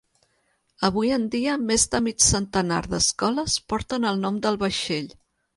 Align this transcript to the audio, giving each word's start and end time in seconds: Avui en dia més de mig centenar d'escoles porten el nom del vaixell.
Avui 0.87 1.11
en 1.17 1.27
dia 1.35 1.57
més 1.71 1.85
de 1.95 2.01
mig 2.07 2.25
centenar 2.29 2.81
d'escoles 2.95 3.61
porten 3.75 4.11
el 4.15 4.21
nom 4.27 4.45
del 4.47 4.63
vaixell. 4.65 5.17